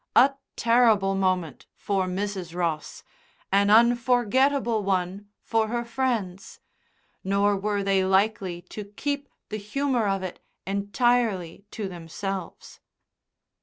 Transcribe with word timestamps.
A 0.15 0.33
terrible 0.55 1.13
moment 1.13 1.67
for 1.75 2.05
Mrs. 2.07 2.55
Ross, 2.55 3.03
an 3.51 3.69
unforgettable 3.69 4.81
one 4.81 5.29
for 5.43 5.67
her 5.67 5.85
friends; 5.85 6.59
nor 7.23 7.55
were 7.55 7.83
they 7.83 8.03
likely 8.03 8.63
to 8.73 8.83
keep 8.85 9.29
the 9.49 9.57
humour 9.59 10.07
of 10.07 10.23
it 10.23 10.39
entirely 10.65 11.65
to 11.73 11.87
themselves. 11.87 12.79